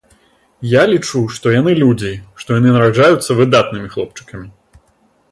[0.69, 2.13] Я лічу, што яны людзі,
[2.43, 4.47] што яны нараджаюцца выдатнымі хлопчыкамі.